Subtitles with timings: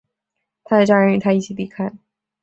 [0.63, 1.93] 他的家人与他一起离开。